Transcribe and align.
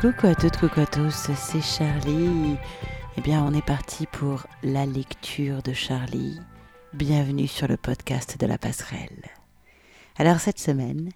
Coucou 0.00 0.28
à 0.28 0.34
toutes, 0.34 0.56
coucou 0.56 0.80
à 0.80 0.86
tous, 0.86 1.30
c'est 1.36 1.60
Charlie. 1.60 2.56
Eh 3.18 3.20
bien, 3.20 3.44
on 3.44 3.52
est 3.52 3.60
parti 3.60 4.06
pour 4.06 4.46
la 4.62 4.86
lecture 4.86 5.62
de 5.62 5.74
Charlie. 5.74 6.40
Bienvenue 6.94 7.46
sur 7.46 7.68
le 7.68 7.76
podcast 7.76 8.40
de 8.40 8.46
la 8.46 8.56
passerelle. 8.56 9.26
Alors 10.16 10.40
cette 10.40 10.58
semaine, 10.58 11.10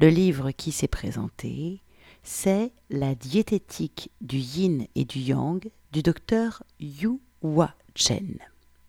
le 0.00 0.08
livre 0.08 0.50
qui 0.50 0.72
s'est 0.72 0.88
présenté, 0.88 1.80
c'est 2.24 2.72
La 2.90 3.14
diététique 3.14 4.10
du 4.20 4.38
yin 4.38 4.88
et 4.96 5.04
du 5.04 5.20
yang 5.20 5.64
du 5.92 6.02
docteur 6.02 6.64
Yu 6.80 7.20
Hua 7.40 7.72
Chen, 7.94 8.38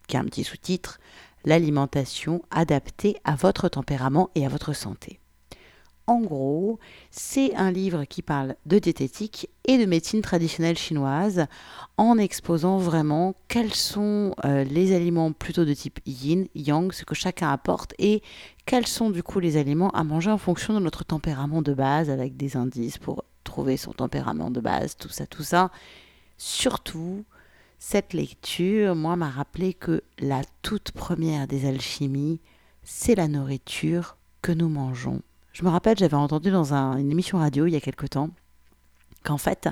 qui 0.08 0.18
a 0.18 0.22
un 0.22 0.26
petit 0.26 0.44
sous-titre 0.44 0.98
L'alimentation 1.44 2.42
adaptée 2.50 3.18
à 3.24 3.36
votre 3.36 3.70
tempérament 3.70 4.32
et 4.34 4.44
à 4.44 4.50
votre 4.50 4.74
santé. 4.74 5.20
En 6.08 6.20
gros, 6.20 6.78
c'est 7.10 7.56
un 7.56 7.72
livre 7.72 8.06
qui 8.06 8.22
parle 8.22 8.56
de 8.68 8.78
diététique 8.78 9.50
et 9.66 9.80
de 9.80 9.86
médecine 9.86 10.22
traditionnelle 10.22 10.78
chinoise 10.78 11.48
en 11.98 12.20
exposant 12.20 12.78
vraiment 12.78 13.34
quels 13.48 13.74
sont 13.74 14.36
euh, 14.46 14.64
les 14.66 14.96
aliments 14.96 15.32
plutôt 15.32 15.66
de 15.66 15.74
type 15.74 16.00
yin, 16.06 16.46
yang, 16.54 16.92
ce 16.92 17.06
que 17.06 17.16
chacun 17.16 17.52
apporte 17.52 17.96
et 17.98 18.22
quels 18.68 18.86
sont 18.86 19.10
du 19.10 19.24
coup 19.24 19.40
les 19.40 19.58
aliments 19.58 19.90
à 19.92 20.04
manger 20.04 20.30
en 20.30 20.38
fonction 20.38 20.76
de 20.76 20.80
notre 20.80 21.06
tempérament 21.06 21.64
de 21.64 21.74
base 21.74 22.12
avec 22.12 22.38
des 22.38 22.56
indices 22.56 23.00
pour 23.00 23.24
trouver 23.44 23.76
son 23.76 23.92
tempérament 23.92 24.52
de 24.52 24.60
base, 24.60 24.98
tout 24.98 25.10
ça, 25.10 25.26
tout 25.26 25.44
ça. 25.44 25.72
Surtout, 26.38 27.26
cette 27.80 28.14
lecture, 28.14 28.94
moi, 28.94 29.16
m'a 29.16 29.30
rappelé 29.30 29.74
que 29.74 30.04
la 30.20 30.42
toute 30.62 30.92
première 30.92 31.48
des 31.48 31.68
alchimies, 31.68 32.42
c'est 32.84 33.16
la 33.16 33.28
nourriture 33.28 34.18
que 34.44 34.52
nous 34.52 34.70
mangeons 34.70 35.24
je 35.56 35.64
me 35.64 35.70
rappelle, 35.70 35.98
j'avais 35.98 36.16
entendu 36.16 36.52
dans 36.52 36.74
une 36.74 37.10
émission 37.10 37.38
radio 37.38 37.66
il 37.66 37.72
y 37.72 37.78
a 37.78 37.80
quelque 37.80 38.08
temps 38.08 38.30
qu'en 39.24 39.38
fait, 39.38 39.70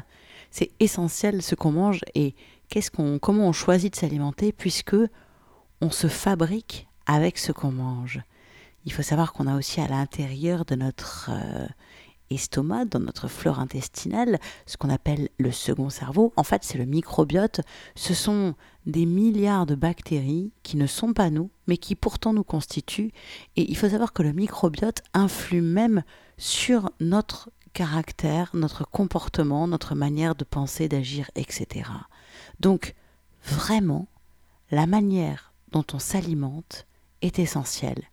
c'est 0.50 0.72
essentiel 0.80 1.42
ce 1.42 1.56
qu'on 1.56 1.74
mange 1.74 2.00
et 2.16 2.36
qu'est-ce 2.70 2.90
qu'on, 2.90 3.20
comment 3.20 3.50
on 3.50 3.52
choisit 3.52 3.92
de 3.92 3.98
s'alimenter 3.98 4.54
puisque 4.54 4.96
on 5.82 5.92
se 5.92 6.08
fabrique 6.08 6.88
avec 7.06 7.38
ce 7.38 7.52
qu'on 7.52 7.74
mange. 7.74 8.22
Il 8.86 8.94
faut 8.94 9.02
savoir 9.02 9.34
qu'on 9.34 9.46
a 9.46 9.58
aussi 9.58 9.82
à 9.82 9.88
l'intérieur 9.90 10.64
de 10.64 10.76
notre 10.76 11.32
euh, 11.34 11.68
estomac, 12.34 12.86
dans 12.86 13.00
notre 13.00 13.28
flore 13.28 13.60
intestinale, 13.60 14.40
ce 14.66 14.78
qu'on 14.78 14.90
appelle 14.90 15.30
le 15.38 15.52
second 15.52 15.90
cerveau. 15.90 16.34
En 16.36 16.44
fait, 16.44 16.64
c'est 16.64 16.78
le 16.78 16.86
microbiote. 16.86 17.62
Ce 17.96 18.14
sont 18.14 18.56
des 18.86 19.06
milliards 19.06 19.66
de 19.66 19.76
bactéries 19.76 20.52
qui 20.64 20.78
ne 20.78 20.88
sont 20.88 21.14
pas 21.14 21.30
nous, 21.30 21.50
mais 21.68 21.78
qui 21.78 21.96
pourtant 21.96 22.34
nous 22.34 22.44
constituent. 22.44 23.12
Et 23.56 23.70
il 23.70 23.78
faut 23.78 23.90
savoir 23.90 24.14
que 24.14 24.24
le 24.24 24.34
microbiote 24.34 25.04
influe 25.14 25.62
même 25.62 26.04
sur 26.38 26.90
notre 27.00 27.50
caractère, 27.74 28.52
notre 28.54 28.86
comportement, 28.88 29.68
notre 29.68 29.96
manière 29.96 30.36
de 30.36 30.44
penser, 30.44 30.88
d'agir, 30.88 31.30
etc. 31.36 31.90
Donc, 32.60 32.94
vraiment, 33.44 34.08
la 34.72 34.86
manière 34.86 35.54
dont 35.72 35.86
on 35.94 36.00
s'alimente 36.00 36.86
est 37.22 37.40
essentielle. 37.40 38.04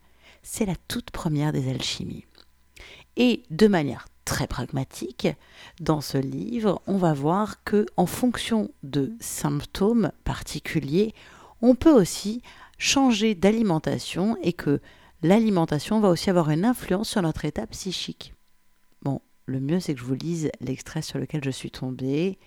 C'est 0.43 0.67
la 0.67 0.77
toute 0.89 1.11
première 1.11 1.53
des 1.53 1.69
alchimies. 1.69 2.25
Et 3.17 3.43
de 3.51 3.67
manière 3.67 4.07
très 4.25 4.47
pragmatique, 4.47 5.29
dans 5.81 6.01
ce 6.01 6.19
livre, 6.19 6.83
on 6.87 6.97
va 6.97 7.13
voir 7.13 7.65
que 7.65 7.87
en 7.97 8.07
fonction 8.07 8.71
de 8.83 9.13
symptômes 9.21 10.13
particuliers, 10.25 11.15
on 11.63 11.75
peut 11.75 11.93
aussi 11.93 12.43
changer 12.79 13.35
d'alimentation 13.35 14.37
et 14.43 14.53
que 14.53 14.81
l'alimentation 15.23 16.01
va 16.01 16.09
aussi 16.09 16.31
avoir 16.31 16.51
une 16.51 16.65
influence 16.65 17.11
sur 17.11 17.23
notre 17.23 17.45
état 17.45 17.67
psychique. 17.67 18.35
Bon, 19.03 19.21
le 19.47 19.61
mieux 19.61 19.81
c'est 19.81 19.95
que 19.95 20.01
je 20.01 20.05
vous 20.05 20.15
lise 20.15 20.51
l'extrait 20.61 21.03
sur 21.03 21.19
lequel 21.19 21.45
je 21.45 21.51
suis 21.51 21.71
tombée. 21.71 22.39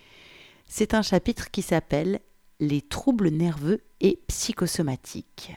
C'est 0.68 0.94
un 0.94 1.02
chapitre 1.02 1.52
qui 1.52 1.62
s'appelle 1.62 2.20
Les 2.60 2.82
troubles 2.82 3.30
nerveux 3.30 3.82
et 4.00 4.22
psychosomatiques. 4.28 5.54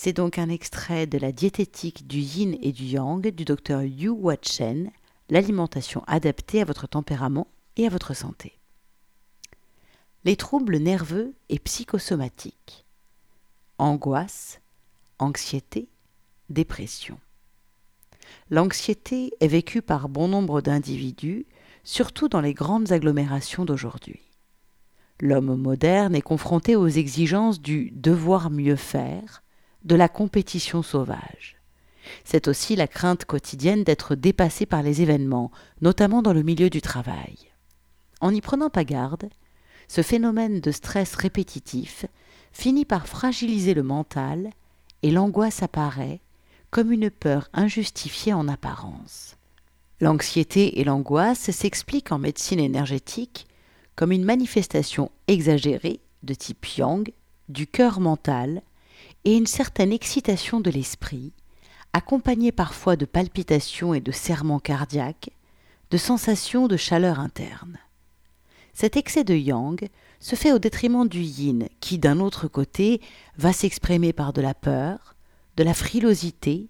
C'est 0.00 0.12
donc 0.12 0.38
un 0.38 0.48
extrait 0.48 1.08
de 1.08 1.18
la 1.18 1.32
diététique 1.32 2.06
du 2.06 2.20
yin 2.20 2.56
et 2.62 2.70
du 2.70 2.84
yang 2.84 3.20
du 3.20 3.44
docteur 3.44 3.82
Yu 3.82 4.10
Hua 4.10 4.36
Chen, 4.40 4.92
l'alimentation 5.28 6.04
adaptée 6.06 6.60
à 6.60 6.64
votre 6.64 6.86
tempérament 6.86 7.48
et 7.76 7.84
à 7.84 7.88
votre 7.88 8.14
santé. 8.14 8.60
Les 10.24 10.36
troubles 10.36 10.76
nerveux 10.76 11.34
et 11.48 11.58
psychosomatiques. 11.58 12.84
Angoisse, 13.78 14.60
anxiété, 15.18 15.88
dépression. 16.48 17.18
L'anxiété 18.50 19.32
est 19.40 19.48
vécue 19.48 19.82
par 19.82 20.08
bon 20.08 20.28
nombre 20.28 20.60
d'individus, 20.60 21.44
surtout 21.82 22.28
dans 22.28 22.40
les 22.40 22.54
grandes 22.54 22.92
agglomérations 22.92 23.64
d'aujourd'hui. 23.64 24.20
L'homme 25.18 25.56
moderne 25.56 26.14
est 26.14 26.22
confronté 26.22 26.76
aux 26.76 26.86
exigences 26.86 27.60
du 27.60 27.90
devoir 27.90 28.50
mieux 28.50 28.76
faire, 28.76 29.42
de 29.84 29.94
la 29.94 30.08
compétition 30.08 30.82
sauvage. 30.82 31.56
C'est 32.24 32.48
aussi 32.48 32.76
la 32.76 32.88
crainte 32.88 33.24
quotidienne 33.24 33.84
d'être 33.84 34.14
dépassé 34.14 34.66
par 34.66 34.82
les 34.82 35.02
événements, 35.02 35.50
notamment 35.80 36.22
dans 36.22 36.32
le 36.32 36.42
milieu 36.42 36.70
du 36.70 36.80
travail. 36.80 37.36
En 38.20 38.32
n'y 38.32 38.40
prenant 38.40 38.70
pas 38.70 38.84
garde, 38.84 39.28
ce 39.88 40.02
phénomène 40.02 40.60
de 40.60 40.70
stress 40.70 41.14
répétitif 41.14 42.06
finit 42.52 42.84
par 42.84 43.06
fragiliser 43.06 43.74
le 43.74 43.82
mental 43.82 44.50
et 45.02 45.10
l'angoisse 45.10 45.62
apparaît 45.62 46.20
comme 46.70 46.92
une 46.92 47.10
peur 47.10 47.48
injustifiée 47.52 48.34
en 48.34 48.48
apparence. 48.48 49.36
L'anxiété 50.00 50.80
et 50.80 50.84
l'angoisse 50.84 51.50
s'expliquent 51.50 52.12
en 52.12 52.18
médecine 52.18 52.60
énergétique 52.60 53.46
comme 53.96 54.12
une 54.12 54.24
manifestation 54.24 55.10
exagérée 55.26 56.00
de 56.22 56.34
type 56.34 56.66
yang 56.76 57.10
du 57.48 57.66
cœur 57.66 58.00
mental 58.00 58.62
et 59.24 59.36
une 59.36 59.46
certaine 59.46 59.92
excitation 59.92 60.60
de 60.60 60.70
l'esprit, 60.70 61.32
accompagnée 61.92 62.52
parfois 62.52 62.96
de 62.96 63.04
palpitations 63.04 63.94
et 63.94 64.00
de 64.00 64.12
serrements 64.12 64.60
cardiaques, 64.60 65.30
de 65.90 65.96
sensations 65.96 66.68
de 66.68 66.76
chaleur 66.76 67.18
interne. 67.18 67.78
Cet 68.74 68.96
excès 68.96 69.24
de 69.24 69.34
yang 69.34 69.88
se 70.20 70.36
fait 70.36 70.52
au 70.52 70.58
détriment 70.58 71.08
du 71.08 71.20
yin, 71.20 71.68
qui 71.80 71.98
d'un 71.98 72.20
autre 72.20 72.46
côté 72.46 73.00
va 73.36 73.52
s'exprimer 73.52 74.12
par 74.12 74.32
de 74.32 74.40
la 74.40 74.54
peur, 74.54 75.14
de 75.56 75.64
la 75.64 75.74
frilosité, 75.74 76.68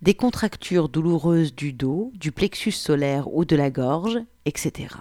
des 0.00 0.14
contractures 0.14 0.88
douloureuses 0.88 1.54
du 1.54 1.72
dos, 1.72 2.10
du 2.14 2.32
plexus 2.32 2.72
solaire 2.72 3.32
ou 3.32 3.44
de 3.44 3.54
la 3.54 3.70
gorge, 3.70 4.18
etc. 4.46 4.96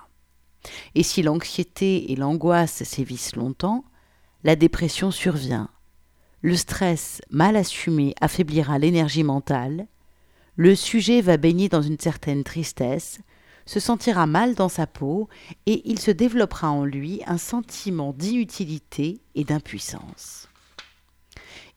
Et 0.94 1.03
si 1.03 1.24
l'anxiété 1.24 2.12
et 2.12 2.16
l'angoisse 2.16 2.84
sévissent 2.84 3.35
longtemps, 3.35 3.84
la 4.44 4.56
dépression 4.56 5.09
survient, 5.12 5.69
le 6.41 6.56
stress 6.56 7.22
mal 7.29 7.56
assumé 7.56 8.16
affaiblira 8.19 8.79
l'énergie 8.79 9.24
mentale, 9.24 9.88
le 10.56 10.75
sujet 10.75 11.22
va 11.22 11.38
baigner 11.38 11.69
dans 11.69 11.81
une 11.81 12.00
certaine 12.00 12.44
tristesse, 12.44 13.19
se 13.66 13.79
sentira 13.79 14.25
mal 14.25 14.56
dans 14.56 14.69
sa 14.69 14.88
peau 14.88 15.30
et 15.66 15.81
il 15.90 16.00
se 16.00 16.12
développera 16.12 16.72
en 16.72 16.84
lui 16.84 17.22
un 17.28 17.38
sentiment 17.38 18.12
d'inutilité 18.13 19.22
et 19.35 19.44
d'impuissance. 19.44 20.50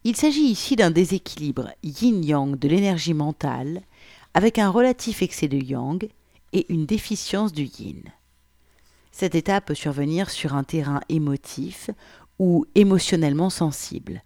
Il 0.02 0.16
s'agit 0.16 0.44
ici 0.44 0.76
d'un 0.76 0.90
déséquilibre 0.90 1.70
yin-yang 1.82 2.58
de 2.58 2.68
l'énergie 2.68 3.14
mentale 3.14 3.82
avec 4.34 4.58
un 4.58 4.68
relatif 4.68 5.22
excès 5.22 5.48
de 5.48 5.56
yang 5.56 6.08
et 6.52 6.66
une 6.72 6.86
déficience 6.86 7.52
du 7.52 7.64
yin. 7.64 8.02
Cet 9.12 9.34
état 9.34 9.60
peut 9.60 9.74
survenir 9.74 10.30
sur 10.30 10.54
un 10.54 10.64
terrain 10.64 11.00
émotif 11.08 11.90
ou 12.38 12.66
émotionnellement 12.74 13.50
sensible, 13.50 14.22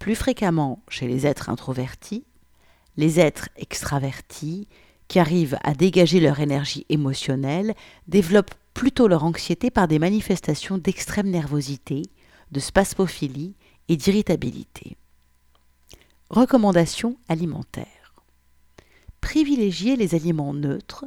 plus 0.00 0.16
fréquemment 0.16 0.82
chez 0.88 1.06
les 1.06 1.26
êtres 1.26 1.50
introvertis, 1.50 2.24
les 2.96 3.20
êtres 3.20 3.48
extravertis, 3.56 4.66
qui 5.06 5.18
arrivent 5.20 5.58
à 5.62 5.74
dégager 5.74 6.20
leur 6.20 6.40
énergie 6.40 6.86
émotionnelle, 6.88 7.74
développent 8.08 8.54
plutôt 8.74 9.08
leur 9.08 9.24
anxiété 9.24 9.70
par 9.70 9.88
des 9.88 9.98
manifestations 9.98 10.78
d'extrême 10.78 11.28
nervosité, 11.28 12.02
de 12.50 12.60
spasmophilie 12.60 13.54
et 13.88 13.96
d'irritabilité. 13.96 14.96
Recommandations 16.30 17.16
alimentaires. 17.28 18.14
Privilégiez 19.20 19.96
les 19.96 20.14
aliments 20.14 20.54
neutres, 20.54 21.04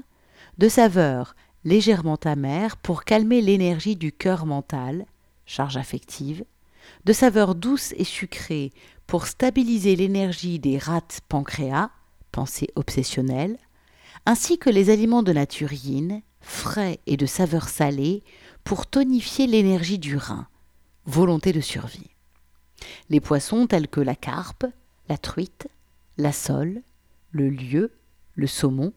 de 0.59 0.69
saveur 0.69 1.35
légèrement 1.63 2.19
amère 2.25 2.77
pour 2.77 3.05
calmer 3.05 3.41
l'énergie 3.41 3.95
du 3.95 4.11
cœur 4.11 4.45
mental, 4.45 5.05
charge 5.45 5.77
affective, 5.77 6.43
de 7.05 7.13
saveur 7.13 7.55
douce 7.55 7.93
et 7.97 8.03
sucrée 8.03 8.71
pour 9.07 9.27
stabiliser 9.27 9.95
l'énergie 9.95 10.59
des 10.59 10.77
rats 10.77 11.01
pancréas, 11.27 11.89
pensée 12.31 12.69
obsessionnelle, 12.75 13.57
ainsi 14.25 14.57
que 14.57 14.69
les 14.69 14.89
aliments 14.89 15.23
de 15.23 15.33
nature 15.33 15.71
frais 16.39 16.99
et 17.07 17.17
de 17.17 17.25
saveur 17.25 17.69
salée, 17.69 18.23
pour 18.63 18.87
tonifier 18.87 19.47
l'énergie 19.47 19.99
du 19.99 20.17
rein, 20.17 20.47
volonté 21.05 21.51
de 21.51 21.61
survie. 21.61 22.09
Les 23.09 23.19
poissons 23.19 23.67
tels 23.67 23.87
que 23.87 24.01
la 24.01 24.15
carpe, 24.15 24.65
la 25.09 25.17
truite, 25.17 25.67
la 26.17 26.31
sole, 26.31 26.81
le 27.31 27.49
lieu, 27.49 27.91
le 28.35 28.47
saumon, 28.47 28.93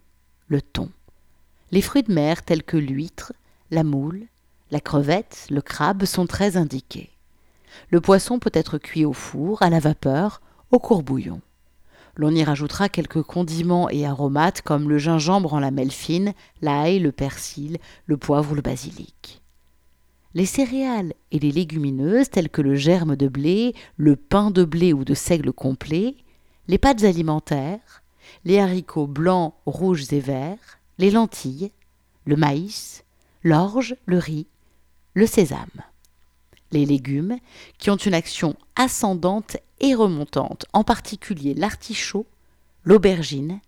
le 0.48 0.62
thon. 0.62 0.90
Les 1.72 1.82
fruits 1.82 2.04
de 2.04 2.12
mer 2.12 2.42
tels 2.42 2.62
que 2.62 2.76
l'huître, 2.76 3.32
la 3.70 3.82
moule, 3.82 4.26
la 4.70 4.80
crevette, 4.80 5.46
le 5.50 5.62
crabe 5.62 6.04
sont 6.04 6.26
très 6.26 6.56
indiqués. 6.56 7.10
Le 7.90 8.00
poisson 8.00 8.38
peut 8.38 8.50
être 8.52 8.78
cuit 8.78 9.05
au 9.05 9.12
four, 9.12 9.62
à 9.62 9.70
la 9.70 9.81
vapeur, 9.81 10.40
au 10.70 10.78
courbouillon. 10.78 11.40
L'on 12.17 12.31
y 12.31 12.43
rajoutera 12.43 12.88
quelques 12.88 13.23
condiments 13.23 13.90
et 13.90 14.06
aromates 14.06 14.62
comme 14.62 14.88
le 14.88 14.99
gingembre 14.99 15.52
en 15.52 15.61
lamelles 15.61 15.90
fines, 15.90 16.32
l'ail, 16.62 16.99
le 16.99 17.12
persil, 17.12 17.78
le 18.06 18.17
poivre 18.17 18.52
ou 18.52 18.55
le 18.55 18.62
basilic. 18.62 19.43
Les 20.32 20.46
céréales 20.46 21.12
et 21.31 21.38
les 21.38 21.50
légumineuses 21.50 22.31
telles 22.31 22.50
que 22.50 22.62
le 22.62 22.75
germe 22.75 23.17
de 23.17 23.28
blé, 23.28 23.75
le 23.96 24.17
pain 24.17 24.50
de 24.50 24.64
blé 24.64 24.93
ou 24.93 25.05
de 25.05 25.14
seigle 25.14 25.52
complet, 25.52 26.17
les 26.69 26.78
pâtes 26.78 27.05
alimentaires, 27.05 28.02
les 28.44 28.58
haricots 28.58 29.06
blancs, 29.06 29.55
rouges 29.67 30.12
et 30.12 30.20
verts, 30.20 30.78
les 30.99 31.11
lentilles, 31.11 31.70
le 32.25 32.37
maïs, 32.37 33.05
l'orge, 33.43 33.96
le 34.06 34.19
riz, 34.19 34.46
le 35.14 35.26
sésame. 35.26 35.82
Les 36.72 36.84
légumes, 36.84 37.38
qui 37.78 37.90
ont 37.90 37.96
une 37.96 38.14
action 38.14 38.56
ascendante 38.74 39.56
et 39.80 39.94
remontante, 39.94 40.66
en 40.72 40.84
particulier 40.84 41.54
l'artichaut, 41.54 42.26
l'aubergine, 42.84 43.60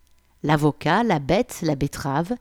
l'avocat, 0.43 1.03
la 1.03 1.19
bête, 1.19 1.61
la 1.62 1.75
betterave, 1.75 2.35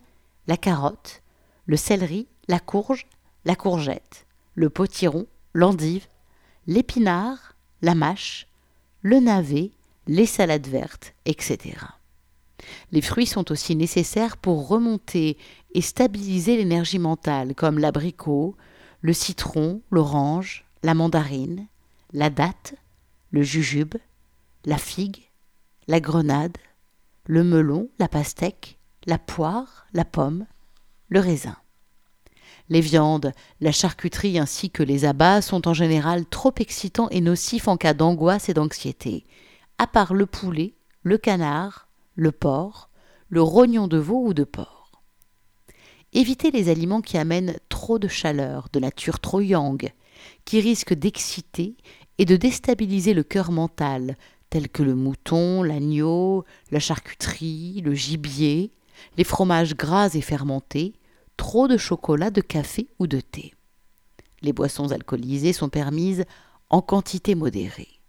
la 0.47 0.57
carotte, 0.57 1.21
le 1.65 1.77
céleri, 1.77 2.27
la 2.47 2.59
courge, 2.59 3.05
la 3.45 3.55
courgette, 3.55 4.25
le 4.55 4.69
potiron, 4.69 5.27
l'endive, 5.53 6.07
l'épinard, 6.65 7.55
la 7.81 7.95
mâche, 7.95 8.47
le 9.01 9.19
navet, 9.19 9.71
les 10.07 10.25
salades 10.25 10.67
vertes, 10.67 11.13
etc. 11.25 11.75
Les 12.91 13.01
fruits 13.01 13.27
sont 13.27 13.51
aussi 13.51 13.75
nécessaires 13.75 14.37
pour 14.37 14.67
remonter 14.67 15.37
et 15.73 15.81
stabiliser 15.81 16.57
l'énergie 16.57 16.99
mentale, 16.99 17.53
comme 17.55 17.79
l'abricot, 17.79 18.55
le 19.01 19.13
citron, 19.13 19.81
l'orange, 19.91 20.65
la 20.83 20.93
mandarine, 20.93 21.67
la 22.13 22.29
date, 22.29 22.75
le 23.31 23.43
jujube, 23.43 23.95
la 24.65 24.77
figue, 24.77 25.29
la 25.87 25.99
grenade, 25.99 26.57
le 27.25 27.43
melon, 27.43 27.89
la 27.99 28.07
pastèque, 28.07 28.79
la 29.05 29.17
poire, 29.17 29.87
la 29.93 30.05
pomme, 30.05 30.45
le 31.09 31.19
raisin. 31.19 31.57
Les 32.69 32.81
viandes, 32.81 33.31
la 33.61 33.71
charcuterie 33.71 34.39
ainsi 34.39 34.69
que 34.69 34.83
les 34.83 35.05
abats 35.05 35.41
sont 35.41 35.67
en 35.67 35.73
général 35.73 36.25
trop 36.25 36.53
excitants 36.57 37.09
et 37.09 37.21
nocifs 37.21 37.67
en 37.67 37.77
cas 37.77 37.93
d'angoisse 37.93 38.49
et 38.49 38.53
d'anxiété, 38.53 39.25
à 39.77 39.87
part 39.87 40.13
le 40.13 40.25
poulet, 40.25 40.75
le 41.03 41.17
canard, 41.17 41.87
le 42.15 42.31
porc, 42.31 42.89
le 43.29 43.41
rognon 43.41 43.87
de 43.87 43.97
veau 43.97 44.27
ou 44.27 44.33
de 44.33 44.43
porc. 44.43 44.76
Évitez 46.13 46.51
les 46.51 46.69
aliments 46.69 47.01
qui 47.01 47.17
amènent 47.17 47.57
trop 47.69 47.99
de 47.99 48.07
chaleur, 48.07 48.69
de 48.71 48.79
nature 48.79 49.19
trop 49.19 49.41
yang, 49.41 49.91
qui 50.45 50.61
risquent 50.61 50.93
d'exciter 50.93 51.75
et 52.17 52.25
de 52.25 52.35
déstabiliser 52.35 53.13
le 53.13 53.23
cœur 53.23 53.51
mental, 53.51 54.17
tels 54.49 54.69
que 54.69 54.83
le 54.83 54.95
mouton, 54.95 55.63
l'agneau, 55.63 56.45
la 56.71 56.79
charcuterie, 56.79 57.81
le 57.83 57.93
gibier, 57.93 58.71
les 59.17 59.23
fromages 59.23 59.75
gras 59.75 60.09
et 60.13 60.21
fermentés, 60.21 60.93
trop 61.35 61.67
de 61.67 61.77
chocolat, 61.77 62.31
de 62.31 62.41
café 62.41 62.87
ou 62.99 63.07
de 63.07 63.19
thé. 63.19 63.53
Les 64.41 64.53
boissons 64.53 64.91
alcoolisées 64.91 65.53
sont 65.53 65.69
permises 65.69 66.25
en 66.69 66.81
quantité 66.81 67.35
modérée. 67.35 67.99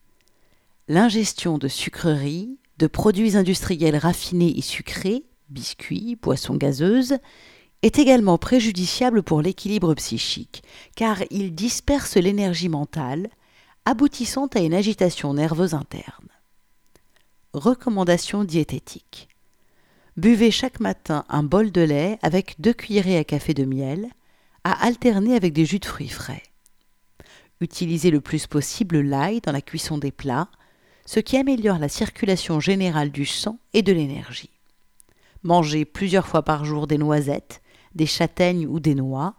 L'ingestion 0.89 1.59
de 1.59 1.69
sucreries, 1.69 2.59
de 2.79 2.87
produits 2.87 3.37
industriels 3.37 3.97
raffinés 3.97 4.56
et 4.56 4.62
sucrés, 4.62 5.25
biscuits, 5.50 6.17
boissons 6.21 6.56
gazeuses, 6.56 7.19
est 7.83 7.99
également 7.99 8.39
préjudiciable 8.39 9.23
pour 9.23 9.41
l'équilibre 9.41 9.95
psychique, 9.95 10.63
car 10.97 11.19
il 11.31 11.55
disperse 11.55 12.17
l'énergie 12.17 12.69
mentale, 12.69 13.29
aboutissant 13.85 14.47
à 14.55 14.61
une 14.61 14.75
agitation 14.75 15.35
nerveuse 15.35 15.75
interne. 15.75 16.29
Recommandations 17.53 18.45
diététiques. 18.45 19.29
Buvez 20.17 20.51
chaque 20.51 20.81
matin 20.81 21.25
un 21.29 21.45
bol 21.45 21.71
de 21.71 21.81
lait 21.81 22.19
avec 22.23 22.57
deux 22.59 22.73
cuillerées 22.73 23.19
à 23.19 23.25
café 23.25 23.55
de 23.55 23.65
miel, 23.65 24.09
à 24.65 24.85
alterner 24.85 25.37
avec 25.37 25.53
des 25.53 25.65
jus 25.65 25.79
de 25.79 25.87
fruits 25.87 26.09
frais. 26.09 26.43
Utilisez 27.61 28.11
le 28.11 28.21
plus 28.21 28.47
possible 28.47 29.01
l'ail 29.01 29.41
dans 29.41 29.53
la 29.53 29.63
cuisson 29.63 29.97
des 29.99 30.11
plats, 30.11 30.49
ce 31.07 31.21
qui 31.21 31.37
améliore 31.37 31.79
la 31.79 31.89
circulation 31.89 32.61
générale 32.61 33.11
du 33.11 33.25
sang 33.25 33.59
et 33.73 33.83
de 33.83 33.93
l'énergie. 33.93 34.51
Mangez 35.43 35.85
plusieurs 35.85 36.27
fois 36.27 36.43
par 36.43 36.65
jour 36.65 36.87
des 36.87 36.99
noisettes, 36.99 37.63
des 37.99 38.06
châtaignes 38.06 38.67
ou 38.67 38.81
des 38.81 38.95
noix, 38.95 39.35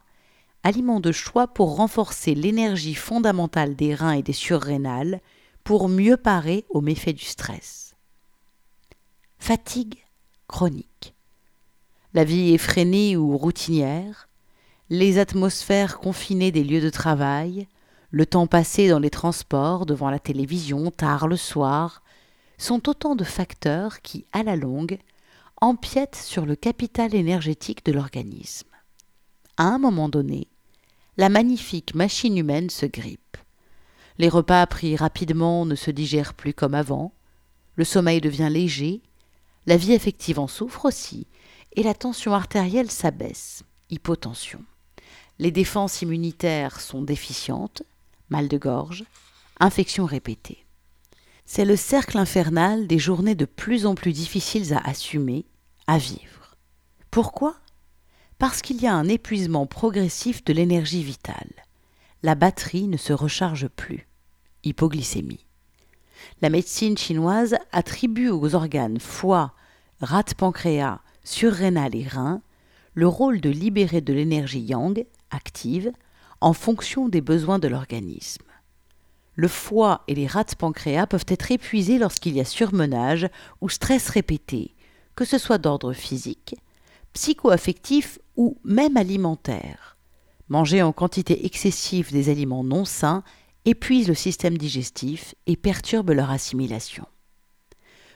aliments 0.63 0.99
de 0.99 1.11
choix 1.11 1.47
pour 1.47 1.77
renforcer 1.77 2.35
l'énergie 2.35 2.93
fondamentale 2.93 3.75
des 3.75 3.95
reins 3.95 4.11
et 4.11 4.21
des 4.21 4.33
surrénales, 4.33 5.21
pour 5.63 5.89
mieux 5.89 6.17
parer 6.17 6.65
aux 6.69 6.81
méfaits 6.81 7.15
du 7.15 7.25
stress. 7.25 7.95
Fatigue 9.39 9.97
chronique. 10.47 11.15
La 12.13 12.23
vie 12.23 12.53
effrénée 12.53 13.15
ou 13.15 13.37
routinière, 13.37 14.27
les 14.89 15.19
atmosphères 15.19 15.99
confinées 15.99 16.51
des 16.51 16.63
lieux 16.63 16.81
de 16.81 16.89
travail, 16.89 17.67
le 18.11 18.25
temps 18.25 18.47
passé 18.47 18.89
dans 18.89 18.99
les 18.99 19.11
transports, 19.11 19.85
devant 19.85 20.09
la 20.09 20.19
télévision, 20.19 20.91
tard 20.91 21.27
le 21.27 21.37
soir, 21.37 22.01
sont 22.57 22.89
autant 22.89 23.15
de 23.15 23.23
facteurs 23.23 24.01
qui, 24.01 24.25
à 24.33 24.43
la 24.43 24.55
longue, 24.55 24.97
empiètent 25.61 26.15
sur 26.15 26.45
le 26.45 26.55
capital 26.55 27.13
énergétique 27.13 27.85
de 27.85 27.91
l'organisme. 27.91 28.69
À 29.57 29.63
un 29.63 29.77
moment 29.77 30.09
donné, 30.09 30.47
la 31.17 31.29
magnifique 31.29 31.95
machine 31.95 32.37
humaine 32.37 32.69
se 32.69 32.85
grippe. 32.85 33.37
Les 34.17 34.29
repas 34.29 34.65
pris 34.67 34.95
rapidement 34.95 35.65
ne 35.65 35.75
se 35.75 35.91
digèrent 35.91 36.33
plus 36.33 36.53
comme 36.53 36.75
avant, 36.75 37.13
le 37.75 37.83
sommeil 37.83 38.21
devient 38.21 38.49
léger, 38.49 39.01
la 39.65 39.77
vie 39.77 39.93
affective 39.93 40.39
en 40.39 40.47
souffre 40.47 40.85
aussi, 40.85 41.27
et 41.73 41.83
la 41.83 41.93
tension 41.93 42.33
artérielle 42.33 42.91
s'abaisse, 42.91 43.63
hypotension. 43.89 44.63
Les 45.39 45.51
défenses 45.51 46.01
immunitaires 46.01 46.81
sont 46.81 47.01
déficientes, 47.01 47.83
mal 48.29 48.47
de 48.47 48.57
gorge, 48.57 49.03
infections 49.59 50.05
répétées. 50.05 50.65
C'est 51.51 51.65
le 51.65 51.75
cercle 51.75 52.19
infernal 52.19 52.85
des 52.85 52.99
journées 52.99 53.33
de 53.33 53.45
plus 53.45 53.87
en 53.87 53.95
plus 53.95 54.13
difficiles 54.13 54.71
à 54.71 54.87
assumer, 54.87 55.47
à 55.87 55.97
vivre. 55.97 56.55
Pourquoi? 57.09 57.55
Parce 58.37 58.61
qu'il 58.61 58.79
y 58.79 58.85
a 58.85 58.93
un 58.93 59.07
épuisement 59.07 59.65
progressif 59.65 60.45
de 60.45 60.53
l'énergie 60.53 61.01
vitale. 61.01 61.49
La 62.21 62.35
batterie 62.35 62.87
ne 62.87 62.97
se 62.97 63.13
recharge 63.13 63.67
plus. 63.67 64.07
Hypoglycémie. 64.63 65.47
La 66.43 66.51
médecine 66.51 66.99
chinoise 66.99 67.57
attribue 67.71 68.29
aux 68.29 68.53
organes 68.53 68.99
foie, 68.99 69.55
rate 70.01 70.35
pancréas, 70.35 70.99
surrénal 71.23 71.95
et 71.95 72.07
rein 72.07 72.43
le 72.93 73.07
rôle 73.07 73.41
de 73.41 73.49
libérer 73.49 74.01
de 74.01 74.13
l'énergie 74.13 74.61
yang, 74.61 75.03
active, 75.31 75.91
en 76.41 76.53
fonction 76.53 77.09
des 77.09 77.21
besoins 77.21 77.57
de 77.57 77.67
l'organisme. 77.67 78.43
Le 79.39 79.47
foie 79.47 80.03
et 80.09 80.15
les 80.15 80.27
rats 80.27 80.43
pancréas 80.43 81.07
peuvent 81.07 81.23
être 81.29 81.49
épuisés 81.49 81.97
lorsqu'il 81.97 82.35
y 82.35 82.41
a 82.41 82.43
surmenage 82.43 83.29
ou 83.61 83.69
stress 83.69 84.09
répété, 84.09 84.75
que 85.15 85.23
ce 85.23 85.37
soit 85.37 85.59
d'ordre 85.59 85.93
physique, 85.93 86.57
psycho-affectif 87.13 88.19
ou 88.35 88.57
même 88.65 88.97
alimentaire. 88.97 89.95
Manger 90.49 90.81
en 90.81 90.91
quantité 90.91 91.45
excessive 91.45 92.11
des 92.11 92.27
aliments 92.27 92.65
non 92.65 92.83
sains 92.83 93.23
épuise 93.63 94.09
le 94.09 94.13
système 94.13 94.57
digestif 94.57 95.35
et 95.47 95.55
perturbe 95.55 96.09
leur 96.09 96.31
assimilation. 96.31 97.05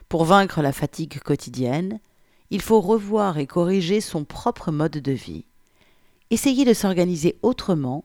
Pour 0.10 0.26
vaincre 0.26 0.62
la 0.62 0.74
fatigue 0.74 1.20
quotidienne, 1.20 2.02
il 2.50 2.62
faut 2.62 2.82
revoir 2.82 3.38
et 3.38 3.48
corriger 3.48 4.02
son 4.02 4.26
propre 4.26 4.74
mode 4.74 4.98
de 4.98 5.14
vie. 5.14 5.46
Essayer 6.32 6.66
de 6.66 6.74
s'organiser 6.74 7.40
autrement 7.44 8.04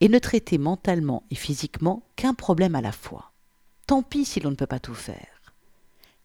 et 0.00 0.08
ne 0.08 0.18
traiter 0.18 0.58
mentalement 0.58 1.24
et 1.30 1.34
physiquement 1.34 2.02
qu'un 2.16 2.34
problème 2.34 2.74
à 2.74 2.80
la 2.80 2.92
fois. 2.92 3.32
Tant 3.86 4.02
pis 4.02 4.24
si 4.24 4.40
l'on 4.40 4.50
ne 4.50 4.56
peut 4.56 4.66
pas 4.66 4.78
tout 4.78 4.94
faire. 4.94 5.54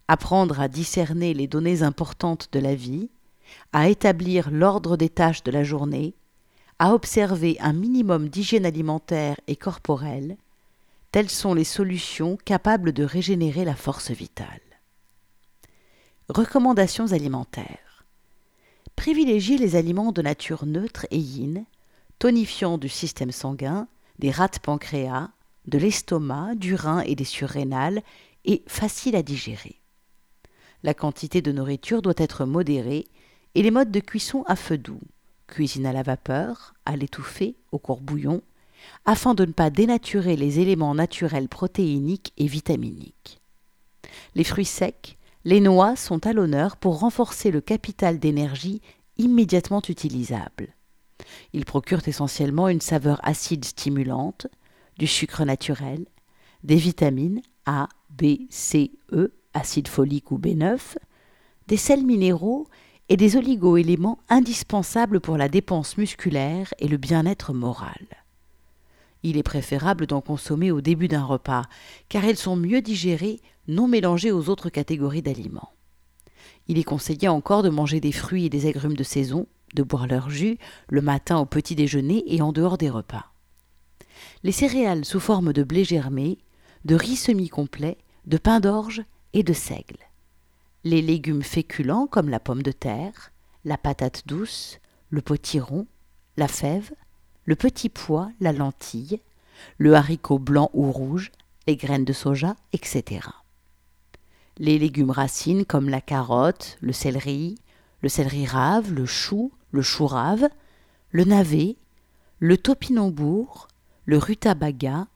Apprendre 0.08 0.60
à 0.60 0.68
discerner 0.68 1.34
les 1.34 1.48
données 1.48 1.82
importantes 1.82 2.50
de 2.52 2.60
la 2.60 2.76
vie, 2.76 3.10
à 3.74 3.90
établir 3.90 4.52
l'ordre 4.52 4.98
des 4.98 5.10
tâches 5.10 5.44
de 5.44 5.52
la 5.52 5.64
journée, 5.64 6.14
à 6.80 6.94
observer 6.94 7.58
un 7.60 7.74
minimum 7.74 8.30
d'hygiène 8.30 8.66
alimentaire 8.66 9.40
et 9.48 9.56
corporelle, 9.56 10.38
telles 11.12 11.30
sont 11.30 11.54
les 11.54 11.64
solutions 11.64 12.38
capables 12.44 12.92
de 12.92 13.04
régénérer 13.04 13.66
la 13.66 13.76
force 13.76 14.12
vitale. 14.12 14.62
Recommandations 16.28 17.14
alimentaires. 17.14 18.06
Privilégiez 18.96 19.58
les 19.58 19.76
aliments 19.76 20.12
de 20.12 20.22
nature 20.22 20.66
neutre 20.66 21.06
et 21.12 21.20
yin, 21.20 21.66
tonifiant 22.20 22.78
du 22.78 22.90
système 22.90 23.32
sanguin, 23.32 23.88
des 24.20 24.32
rats 24.32 24.50
pancréas, 24.62 25.30
de 25.68 25.78
l'estomac, 25.78 26.56
du 26.56 26.76
rein 26.76 27.02
et 27.02 27.16
des 27.16 27.24
surrénales, 27.26 28.02
et 28.46 28.64
facile 28.68 29.16
à 29.16 29.24
digérer. 29.24 29.82
La 30.84 30.94
quantité 30.94 31.42
de 31.42 31.52
nourriture 31.52 32.02
doit 32.02 32.14
être 32.18 32.46
modérée 32.46 33.08
et 33.56 33.64
les 33.64 33.72
modes 33.72 33.92
de 33.92 34.00
cuisson 34.00 34.44
à 34.46 34.56
feu 34.56 34.78
doux, 34.78 35.02
cuisine 35.48 35.86
à 35.86 35.94
la 35.94 36.04
vapeur, 36.04 36.76
à 36.86 36.96
l'étouffer, 36.96 37.56
au 37.72 37.80
bouillon, 37.80 38.42
afin 39.06 39.34
de 39.34 39.46
ne 39.46 39.52
pas 39.52 39.70
dénaturer 39.70 40.36
les 40.36 40.60
éléments 40.60 40.94
naturels 40.94 41.50
protéiniques 41.50 42.34
et 42.38 42.46
vitaminiques. 42.46 43.42
Les 44.36 44.44
fruits 44.44 44.66
secs, 44.66 45.18
les 45.44 45.60
noix 45.60 45.96
sont 45.96 46.26
à 46.28 46.34
l'honneur 46.34 46.78
pour 46.78 47.00
renforcer 47.00 47.52
le 47.52 47.62
capital 47.62 48.20
d'énergie 48.20 48.82
immédiatement 49.18 49.82
utilisable. 49.88 50.75
Ils 51.54 51.66
procurent 51.66 52.08
essentiellement 52.08 52.70
une 52.70 52.82
saveur 52.82 53.20
acide 53.24 53.66
stimulante, 53.66 54.48
du 54.98 55.08
sucre 55.08 55.44
naturel, 55.44 56.06
des 56.64 56.76
vitamines 56.76 57.42
A, 57.66 57.88
B, 58.10 58.48
C, 58.50 58.92
E, 59.12 59.34
acide 59.54 59.88
folique 59.88 60.32
ou 60.32 60.40
B9, 60.40 60.98
des 61.68 61.78
sels 61.78 62.06
minéraux 62.06 62.68
et 63.10 63.18
des 63.18 63.38
oligo-éléments 63.38 64.20
indispensables 64.30 65.20
pour 65.20 65.38
la 65.38 65.50
dépense 65.50 65.98
musculaire 65.98 66.74
et 66.80 66.88
le 66.88 66.98
bien-être 66.98 67.54
moral. 67.54 68.08
Il 69.24 69.38
est 69.38 69.44
préférable 69.44 70.08
d'en 70.08 70.22
consommer 70.22 70.72
au 70.72 70.82
début 70.82 71.08
d'un 71.08 71.24
repas, 71.24 71.64
car 72.10 72.26
elles 72.26 72.38
sont 72.38 72.56
mieux 72.56 72.82
digérées, 72.82 73.40
non 73.68 73.88
mélangées 73.88 74.32
aux 74.32 74.50
autres 74.50 74.70
catégories 74.70 75.24
d'aliments. 75.24 75.72
Il 76.68 76.78
est 76.78 76.84
conseillé 76.84 77.28
encore 77.28 77.64
de 77.64 77.70
manger 77.70 78.00
des 78.00 78.12
fruits 78.12 78.46
et 78.46 78.50
des 78.50 78.68
agrumes 78.68 78.96
de 78.96 79.04
saison, 79.04 79.48
de 79.76 79.84
boire 79.84 80.08
leur 80.08 80.30
jus 80.30 80.58
le 80.90 81.02
matin 81.02 81.38
au 81.38 81.46
petit 81.46 81.76
déjeuner 81.76 82.24
et 82.34 82.42
en 82.42 82.52
dehors 82.52 82.78
des 82.78 82.90
repas. 82.90 83.32
Les 84.44 84.52
céréales 84.52 85.06
sous 85.06 85.20
forme 85.20 85.54
de 85.54 85.64
blé 85.64 85.84
germé, 85.84 86.40
de 86.86 86.96
riz 86.96 87.16
semi-complet, 87.16 87.98
de 88.26 88.38
pain 88.38 88.60
d'orge 88.60 89.04
et 89.34 89.44
de 89.44 89.54
seigle. 89.54 89.98
Les 90.84 91.02
légumes 91.02 91.44
féculents 91.44 92.08
comme 92.08 92.30
la 92.30 92.40
pomme 92.40 92.64
de 92.64 92.72
terre, 92.72 93.32
la 93.66 93.78
patate 93.78 94.24
douce, 94.26 94.80
le 95.10 95.22
potiron, 95.22 95.88
la 96.38 96.48
fève, 96.48 96.92
le 97.46 97.56
petit 97.56 97.90
pois, 97.90 98.30
la 98.40 98.52
lentille, 98.52 99.20
le 99.78 99.96
haricot 99.96 100.40
blanc 100.40 100.70
ou 100.74 100.92
rouge, 100.92 101.32
les 101.68 101.76
graines 101.76 102.06
de 102.06 102.14
soja, 102.14 102.56
etc. 102.74 103.28
Les 104.58 104.78
légumes 104.80 105.12
racines 105.12 105.66
comme 105.66 105.90
la 105.90 106.02
carotte, 106.02 106.78
le 106.82 106.94
céleri, 106.94 107.56
le 108.02 108.10
céleri 108.10 108.46
rave, 108.46 108.94
le 108.94 109.06
chou, 109.06 109.52
le 109.76 109.82
chou 109.82 110.08
rave, 110.08 110.48
le 111.12 111.26
navet, 111.26 111.76
le 112.40 112.58
topinambour, 112.58 113.68
le 114.06 114.18
rutabaga, 114.18 115.08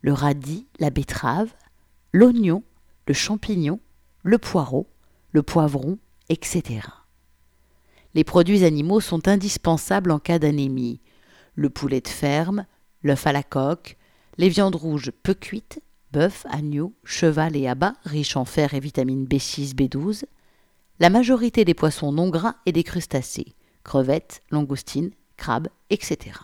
le 0.00 0.12
radis, 0.12 0.66
la 0.78 0.90
betterave, 0.90 1.52
l'oignon, 2.12 2.62
le 3.06 3.14
champignon, 3.14 3.80
le 4.22 4.38
poireau, 4.38 4.86
le 5.32 5.42
poivron, 5.42 5.98
etc. 6.28 6.80
Les 8.14 8.24
produits 8.24 8.64
animaux 8.64 9.00
sont 9.00 9.26
indispensables 9.26 10.12
en 10.12 10.20
cas 10.20 10.38
d'anémie. 10.38 11.00
Le 11.56 11.68
poulet 11.68 12.00
de 12.00 12.08
ferme, 12.08 12.66
l'œuf 13.02 13.26
à 13.26 13.32
la 13.32 13.42
coque, 13.42 13.96
les 14.38 14.48
viandes 14.48 14.76
rouges 14.76 15.10
peu 15.22 15.34
cuites, 15.34 15.80
bœuf, 16.12 16.46
agneau, 16.48 16.94
cheval 17.02 17.56
et 17.56 17.66
abat, 17.66 17.94
riches 18.04 18.36
en 18.36 18.44
fer 18.44 18.74
et 18.74 18.80
vitamines 18.80 19.26
B6, 19.26 19.74
B12, 19.74 20.24
la 21.00 21.10
majorité 21.10 21.64
des 21.64 21.74
poissons 21.74 22.12
non 22.12 22.28
gras 22.28 22.54
et 22.66 22.72
des 22.72 22.84
crustacés, 22.84 23.54
crevettes, 23.84 24.42
langoustines, 24.50 25.12
crabes, 25.36 25.68
etc. 25.90 26.38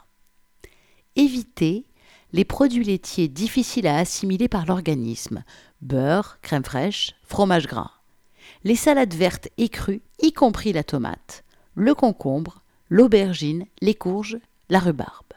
Évitez 1.16 1.86
les 2.32 2.44
produits 2.44 2.84
laitiers 2.84 3.28
difficiles 3.28 3.86
à 3.86 3.98
assimiler 3.98 4.48
par 4.48 4.66
l'organisme, 4.66 5.42
beurre, 5.82 6.38
crème 6.42 6.64
fraîche, 6.64 7.14
fromage 7.24 7.66
gras. 7.66 7.90
Les 8.62 8.76
salades 8.76 9.14
vertes 9.14 9.48
et 9.58 9.68
crues, 9.68 10.02
y 10.20 10.32
compris 10.32 10.72
la 10.72 10.84
tomate, 10.84 11.44
le 11.74 11.94
concombre, 11.94 12.62
l'aubergine, 12.88 13.64
les 13.80 13.94
courges, 13.94 14.38
la 14.68 14.78
rhubarbe. 14.78 15.32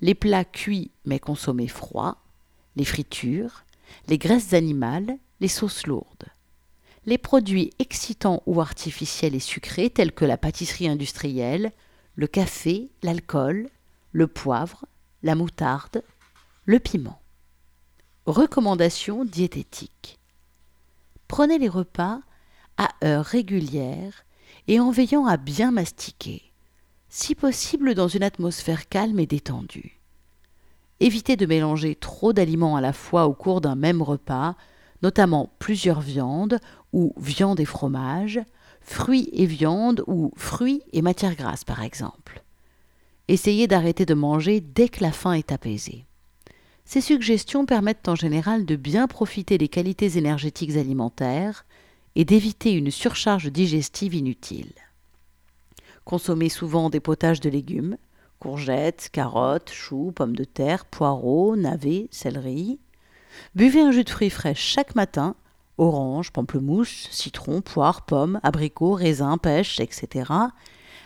Les 0.00 0.14
plats 0.14 0.44
cuits 0.44 0.90
mais 1.04 1.18
consommés 1.18 1.68
froids, 1.68 2.18
les 2.76 2.84
fritures, 2.84 3.64
les 4.08 4.18
graisses 4.18 4.52
animales, 4.52 5.18
les 5.40 5.48
sauces 5.48 5.86
lourdes. 5.86 6.26
Les 7.04 7.18
produits 7.18 7.70
excitants 7.80 8.42
ou 8.46 8.60
artificiels 8.60 9.34
et 9.34 9.40
sucrés 9.40 9.90
tels 9.90 10.12
que 10.12 10.24
la 10.24 10.36
pâtisserie 10.36 10.88
industrielle, 10.88 11.72
le 12.14 12.28
café, 12.28 12.90
l'alcool, 13.02 13.68
le 14.12 14.28
poivre, 14.28 14.84
la 15.22 15.34
moutarde, 15.34 16.04
le 16.64 16.78
piment. 16.78 17.20
Recommandations 18.26 19.24
diététiques. 19.24 20.20
Prenez 21.26 21.58
les 21.58 21.68
repas 21.68 22.20
à 22.76 22.90
heures 23.04 23.24
régulières 23.24 24.24
et 24.68 24.78
en 24.78 24.92
veillant 24.92 25.26
à 25.26 25.36
bien 25.36 25.72
mastiquer, 25.72 26.52
si 27.08 27.34
possible 27.34 27.94
dans 27.94 28.08
une 28.08 28.22
atmosphère 28.22 28.88
calme 28.88 29.18
et 29.18 29.26
détendue. 29.26 29.98
Évitez 31.00 31.36
de 31.36 31.46
mélanger 31.46 31.96
trop 31.96 32.32
d'aliments 32.32 32.76
à 32.76 32.80
la 32.80 32.92
fois 32.92 33.26
au 33.26 33.34
cours 33.34 33.60
d'un 33.60 33.74
même 33.74 34.02
repas, 34.02 34.54
notamment 35.02 35.52
plusieurs 35.58 36.00
viandes 36.00 36.60
ou 36.92 37.14
viande 37.16 37.60
et 37.60 37.64
fromage, 37.64 38.40
fruits 38.80 39.28
et 39.32 39.46
viande 39.46 40.02
ou 40.06 40.32
fruits 40.36 40.82
et 40.92 41.02
matières 41.02 41.36
grasses 41.36 41.64
par 41.64 41.82
exemple. 41.82 42.42
Essayez 43.28 43.66
d'arrêter 43.66 44.04
de 44.04 44.14
manger 44.14 44.60
dès 44.60 44.88
que 44.88 45.02
la 45.02 45.12
faim 45.12 45.32
est 45.32 45.52
apaisée. 45.52 46.06
Ces 46.84 47.00
suggestions 47.00 47.64
permettent 47.64 48.08
en 48.08 48.16
général 48.16 48.66
de 48.66 48.76
bien 48.76 49.06
profiter 49.06 49.56
des 49.56 49.68
qualités 49.68 50.18
énergétiques 50.18 50.76
alimentaires 50.76 51.64
et 52.16 52.24
d'éviter 52.24 52.72
une 52.72 52.90
surcharge 52.90 53.50
digestive 53.50 54.14
inutile. 54.14 54.72
Consommez 56.04 56.48
souvent 56.48 56.90
des 56.90 57.00
potages 57.00 57.40
de 57.40 57.48
légumes, 57.48 57.96
courgettes, 58.40 59.08
carottes, 59.12 59.70
choux, 59.70 60.12
pommes 60.14 60.36
de 60.36 60.44
terre, 60.44 60.84
poireaux, 60.84 61.56
navets, 61.56 62.08
céleri. 62.10 62.80
Buvez 63.54 63.80
un 63.80 63.92
jus 63.92 64.04
de 64.04 64.10
fruits 64.10 64.30
frais 64.30 64.54
chaque 64.54 64.96
matin, 64.96 65.36
orange, 65.78 66.30
pamplemousse, 66.30 67.08
citron, 67.10 67.60
poire, 67.60 68.02
pomme, 68.02 68.40
abricot, 68.42 68.92
raisin, 68.92 69.38
pêche, 69.38 69.80
etc., 69.80 70.30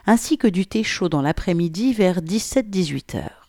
ainsi 0.06 0.38
que 0.38 0.46
du 0.46 0.66
thé 0.66 0.84
chaud 0.84 1.08
dans 1.08 1.22
l'après-midi 1.22 1.92
vers 1.92 2.20
17-18 2.20 3.16
heures. 3.16 3.48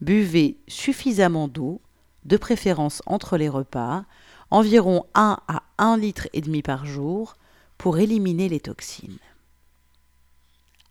Buvez 0.00 0.58
suffisamment 0.68 1.48
d'eau, 1.48 1.80
de 2.24 2.36
préférence 2.36 3.02
entre 3.06 3.36
les 3.36 3.48
repas, 3.48 4.04
environ 4.50 5.04
1 5.14 5.38
à 5.48 5.62
1 5.78 5.96
litre 5.96 6.28
et 6.32 6.40
demi 6.40 6.62
par 6.62 6.86
jour 6.86 7.36
pour 7.78 7.98
éliminer 7.98 8.48
les 8.48 8.60
toxines. 8.60 9.18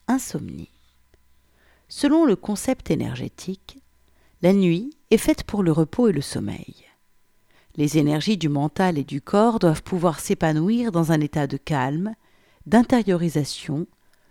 Insomnie. 0.07 0.69
Selon 1.87 2.25
le 2.25 2.35
concept 2.35 2.91
énergétique, 2.91 3.79
la 4.41 4.53
nuit 4.53 4.95
est 5.11 5.17
faite 5.17 5.43
pour 5.43 5.63
le 5.63 5.71
repos 5.71 6.07
et 6.09 6.11
le 6.11 6.21
sommeil. 6.21 6.75
Les 7.75 7.97
énergies 7.97 8.37
du 8.37 8.49
mental 8.49 8.97
et 8.97 9.03
du 9.03 9.19
corps 9.19 9.57
doivent 9.57 9.83
pouvoir 9.83 10.19
s'épanouir 10.19 10.91
dans 10.91 11.11
un 11.11 11.19
état 11.21 11.47
de 11.47 11.57
calme, 11.57 12.13
d'intériorisation, 12.67 13.87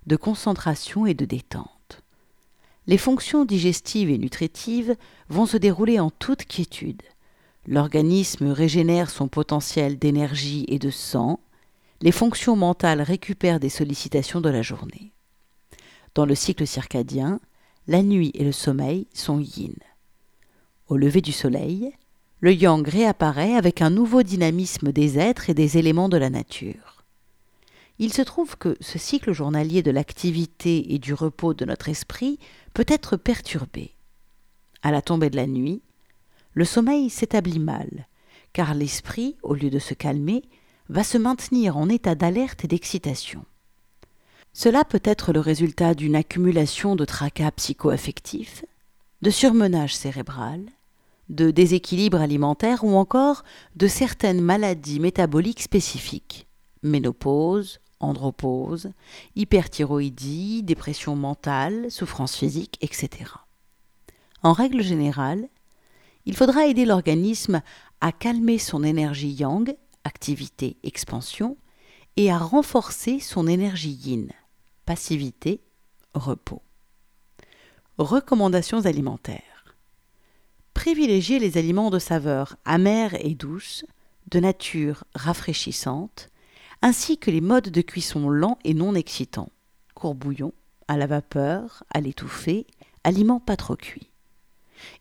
de 0.06 0.16
concentration 0.16 1.06
et 1.06 1.14
de 1.14 1.24
détente. 1.24 2.02
Les 2.86 2.98
fonctions 2.98 3.44
digestives 3.44 4.10
et 4.10 4.18
nutritives 4.18 4.96
vont 5.28 5.46
se 5.46 5.56
dérouler 5.56 6.00
en 6.00 6.10
toute 6.10 6.44
quiétude. 6.44 7.02
L'organisme 7.66 8.48
régénère 8.48 9.10
son 9.10 9.28
potentiel 9.28 9.98
d'énergie 9.98 10.64
et 10.68 10.78
de 10.78 10.90
sang, 10.90 11.40
les 12.00 12.10
fonctions 12.10 12.56
mentales 12.56 13.02
récupèrent 13.02 13.60
des 13.60 13.68
sollicitations 13.68 14.40
de 14.40 14.48
la 14.48 14.62
journée. 14.62 15.12
Dans 16.14 16.26
le 16.26 16.34
cycle 16.34 16.66
circadien, 16.66 17.40
la 17.86 18.02
nuit 18.02 18.32
et 18.34 18.44
le 18.44 18.52
sommeil 18.52 19.06
sont 19.14 19.38
yin. 19.38 19.74
Au 20.88 20.96
lever 20.96 21.20
du 21.20 21.32
soleil, 21.32 21.92
le 22.42 22.52
yang 22.52 22.86
réapparaît 22.86 23.54
avec 23.54 23.82
un 23.82 23.88
nouveau 23.88 24.24
dynamisme 24.24 24.90
des 24.90 25.16
êtres 25.16 25.48
et 25.48 25.54
des 25.54 25.78
éléments 25.78 26.08
de 26.08 26.16
la 26.16 26.28
nature. 26.28 27.04
Il 28.00 28.12
se 28.12 28.20
trouve 28.20 28.58
que 28.58 28.76
ce 28.80 28.98
cycle 28.98 29.32
journalier 29.32 29.84
de 29.84 29.92
l'activité 29.92 30.92
et 30.92 30.98
du 30.98 31.14
repos 31.14 31.54
de 31.54 31.64
notre 31.64 31.88
esprit 31.88 32.40
peut 32.74 32.84
être 32.88 33.16
perturbé. 33.16 33.94
À 34.82 34.90
la 34.90 35.02
tombée 35.02 35.30
de 35.30 35.36
la 35.36 35.46
nuit, 35.46 35.82
le 36.54 36.64
sommeil 36.64 37.10
s'établit 37.10 37.60
mal, 37.60 38.08
car 38.52 38.74
l'esprit, 38.74 39.36
au 39.44 39.54
lieu 39.54 39.70
de 39.70 39.78
se 39.78 39.94
calmer, 39.94 40.42
va 40.88 41.04
se 41.04 41.18
maintenir 41.18 41.76
en 41.76 41.88
état 41.88 42.16
d'alerte 42.16 42.64
et 42.64 42.68
d'excitation. 42.68 43.44
Cela 44.52 44.84
peut 44.84 45.00
être 45.04 45.32
le 45.32 45.38
résultat 45.38 45.94
d'une 45.94 46.16
accumulation 46.16 46.96
de 46.96 47.04
tracas 47.04 47.52
psycho-affectifs, 47.52 48.64
de 49.22 49.30
surmenage 49.30 49.94
cérébral, 49.94 50.60
de 51.32 51.50
déséquilibre 51.50 52.20
alimentaire 52.20 52.84
ou 52.84 52.94
encore 52.94 53.42
de 53.74 53.88
certaines 53.88 54.40
maladies 54.40 55.00
métaboliques 55.00 55.62
spécifiques, 55.62 56.46
ménopause, 56.82 57.80
andropause, 58.00 58.90
hyperthyroïdie, 59.34 60.62
dépression 60.62 61.16
mentale, 61.16 61.90
souffrance 61.90 62.36
physique, 62.36 62.76
etc. 62.82 63.30
En 64.42 64.52
règle 64.52 64.82
générale, 64.82 65.48
il 66.26 66.36
faudra 66.36 66.66
aider 66.66 66.84
l'organisme 66.84 67.62
à 68.00 68.12
calmer 68.12 68.58
son 68.58 68.84
énergie 68.84 69.32
yang, 69.32 69.74
activité, 70.04 70.76
expansion, 70.82 71.56
et 72.16 72.30
à 72.30 72.36
renforcer 72.36 73.20
son 73.20 73.46
énergie 73.46 73.92
yin, 73.92 74.28
passivité, 74.84 75.62
repos. 76.12 76.62
Recommandations 77.96 78.84
alimentaires. 78.84 79.51
Privilégiez 80.74 81.38
les 81.38 81.58
aliments 81.58 81.90
de 81.90 81.98
saveur 81.98 82.56
amère 82.64 83.14
et 83.24 83.34
douce, 83.34 83.84
de 84.30 84.40
nature 84.40 85.04
rafraîchissante, 85.14 86.30
ainsi 86.80 87.18
que 87.18 87.30
les 87.30 87.40
modes 87.40 87.68
de 87.68 87.80
cuisson 87.82 88.28
lents 88.28 88.58
et 88.64 88.74
non 88.74 88.94
excitants. 88.94 89.50
Courbouillon, 89.94 90.52
à 90.88 90.96
la 90.96 91.06
vapeur, 91.06 91.84
à 91.92 92.00
l'étouffée, 92.00 92.66
aliments 93.04 93.40
pas 93.40 93.56
trop 93.56 93.76
cuits. 93.76 94.10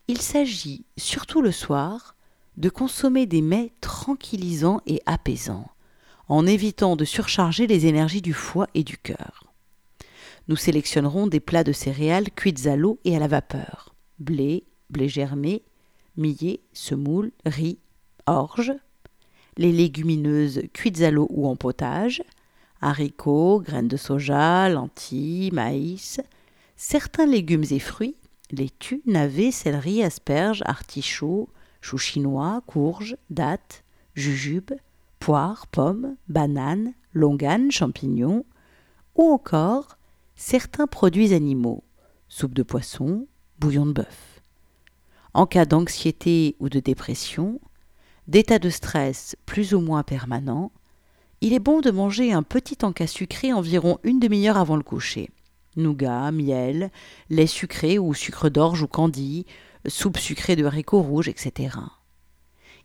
Il 0.08 0.22
s'agit, 0.22 0.86
surtout 0.98 1.42
le 1.42 1.51
soir, 1.51 2.16
de 2.58 2.70
consommer 2.70 3.25
des 3.25 3.42
mets 3.42 3.74
tranquillisants 3.82 4.82
et 4.86 5.01
apaisants, 5.06 5.72
en 6.28 6.46
évitant 6.46 6.96
de 6.96 7.06
surcharger 7.06 7.66
les 7.66 7.88
énergies 7.88 8.22
du 8.22 8.34
foie 8.34 8.68
et 8.74 8.84
du 8.84 8.98
cœur. 8.98 9.46
Nous 10.48 10.56
sélectionnerons 10.56 11.28
des 11.28 11.40
plats 11.40 11.63
de 11.63 11.72
céréales 11.72 12.30
cuites 12.30 12.68
à 12.68 12.75
l'eau 12.75 13.00
et 13.06 13.16
à 13.16 13.20
la 13.20 13.28
vapeur 13.28 13.92
blé, 14.22 14.63
blé 14.91 15.07
germé, 15.10 15.63
millet, 16.17 16.60
semoule, 16.74 17.31
riz, 17.45 17.79
orge, 18.27 18.74
les 19.57 19.71
légumineuses 19.71 20.63
cuites 20.74 21.01
à 21.01 21.12
l'eau 21.12 21.27
ou 21.29 21.48
en 21.48 21.55
potage, 21.55 22.24
haricots, 22.81 23.62
graines 23.62 23.88
de 23.88 23.98
soja, 23.98 24.69
lentilles, 24.69 25.51
maïs, 25.51 26.21
certains 26.75 27.25
légumes 27.25 27.65
et 27.71 27.79
fruits, 27.79 28.15
laitue, 28.51 29.01
navets, 29.05 29.51
céleri, 29.51 30.03
asperges, 30.03 30.63
artichauts, 30.65 31.50
choux 31.81 31.98
chinois, 31.98 32.62
courges, 32.67 33.17
dattes, 33.29 33.83
jujubes, 34.13 34.74
poires, 35.19 35.67
pommes, 35.67 36.15
bananes, 36.27 36.93
longanes, 37.13 37.71
champignons, 37.71 38.45
ou 39.15 39.29
encore 39.29 39.98
certains 40.36 40.88
produits 40.88 41.33
animaux, 41.33 41.83
soupe 42.27 42.53
de 42.53 42.63
poisson, 42.63 43.27
bouillon 43.60 43.86
de 43.86 43.93
bœuf. 43.93 44.30
En 45.33 45.45
cas 45.45 45.65
d'anxiété 45.65 46.55
ou 46.59 46.67
de 46.67 46.81
dépression, 46.81 47.61
d'état 48.27 48.59
de 48.59 48.69
stress 48.69 49.38
plus 49.45 49.73
ou 49.73 49.79
moins 49.79 50.03
permanent, 50.03 50.71
il 51.39 51.53
est 51.53 51.59
bon 51.59 51.79
de 51.79 51.89
manger 51.89 52.33
un 52.33 52.43
petit 52.43 52.77
encas 52.83 53.07
sucré 53.07 53.53
environ 53.53 53.97
une 54.03 54.19
demi-heure 54.19 54.57
avant 54.57 54.75
le 54.75 54.83
coucher. 54.83 55.29
Nougat, 55.77 56.31
miel, 56.31 56.91
lait 57.29 57.47
sucré 57.47 57.97
ou 57.97 58.13
sucre 58.13 58.50
d'orge 58.50 58.81
ou 58.81 58.88
candy, 58.88 59.45
soupe 59.88 60.17
sucrée 60.17 60.57
de 60.57 60.65
haricots 60.65 61.01
rouges, 61.01 61.29
etc. 61.29 61.77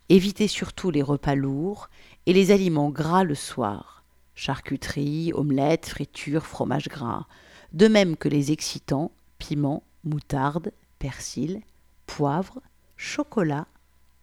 Évitez 0.07 0.47
surtout 0.47 0.89
les 0.89 1.03
repas 1.03 1.35
lourds 1.35 1.89
et 2.25 2.33
les 2.33 2.51
aliments 2.51 2.89
gras 2.89 3.25
le 3.25 3.35
soir. 3.35 4.05
Charcuterie, 4.35 5.33
omelettes, 5.33 5.87
fritures, 5.87 6.45
fromage 6.45 6.87
gras. 6.87 7.27
De 7.73 7.89
même 7.89 8.15
que 8.15 8.29
les 8.29 8.53
excitants, 8.53 9.11
piment, 9.37 9.83
moutarde, 10.05 10.71
persil, 10.97 11.61
poivre, 12.07 12.59
chocolat, 12.95 13.67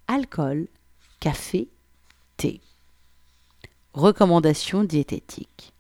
alcool, 0.09 0.67
café, 1.21 1.69
thé. 2.37 2.61
Recommandations 3.93 4.83
diététiques. 4.83 5.73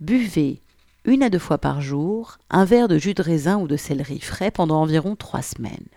Buvez 0.00 0.60
une 1.06 1.22
à 1.22 1.30
deux 1.30 1.38
fois 1.38 1.58
par 1.58 1.80
jour 1.80 2.38
un 2.50 2.64
verre 2.64 2.88
de 2.88 2.98
jus 2.98 3.14
de 3.14 3.22
raisin 3.22 3.58
ou 3.58 3.66
de 3.66 3.76
céleri 3.76 4.20
frais 4.20 4.50
pendant 4.50 4.82
environ 4.82 5.16
trois 5.16 5.42
semaines. 5.42 5.88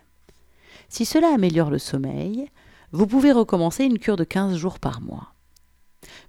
Si 0.88 1.04
cela 1.04 1.34
améliore 1.34 1.70
le 1.70 1.78
sommeil, 1.78 2.48
vous 2.92 3.06
pouvez 3.06 3.32
recommencer 3.32 3.84
une 3.84 3.98
cure 3.98 4.16
de 4.16 4.24
15 4.24 4.56
jours 4.56 4.78
par 4.78 5.00
mois. 5.00 5.34